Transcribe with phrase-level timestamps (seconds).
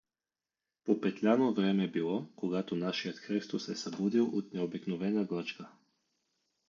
[0.85, 5.67] По петляно време било, когато нашият Христо се събудил от необикновена глъчка.